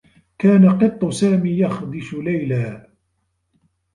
كان 0.39 0.69
قطّ 0.77 1.09
سامي 1.09 1.57
يخذش 1.59 2.13
ليلى. 2.13 2.87